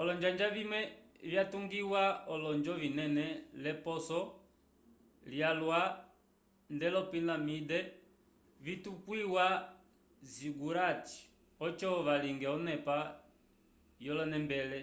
[0.00, 0.80] olonjanja vimwe
[1.30, 2.02] vyatungiwa
[2.32, 3.26] olonjo vinene
[3.62, 4.20] l'eposo
[5.32, 5.80] lyalwa
[6.74, 7.78] nd'olopilaminde
[8.64, 9.46] vitukwiwa
[10.32, 11.12] zigurates
[11.66, 12.98] oco valinge onepa
[14.06, 14.80] yolonembele